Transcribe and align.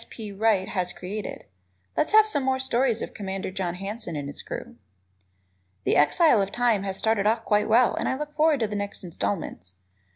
P. 0.09 0.31
Wright 0.31 0.67
has 0.69 0.93
created. 0.93 1.45
Let's 1.95 2.11
have 2.13 2.25
some 2.25 2.41
more 2.41 2.57
stories 2.57 3.03
of 3.03 3.13
Commander 3.13 3.51
John 3.51 3.75
Hanson 3.75 4.15
and 4.15 4.27
his 4.27 4.41
crew. 4.41 4.77
"The 5.83 5.95
Exile 5.95 6.41
of 6.41 6.51
Time" 6.51 6.81
has 6.81 6.97
started 6.97 7.27
off 7.27 7.45
quite 7.45 7.69
well 7.69 7.93
and 7.93 8.09
I 8.09 8.17
look 8.17 8.33
forward 8.35 8.61
to 8.61 8.67
the 8.67 8.75
next 8.75 9.03
installments. 9.03 9.75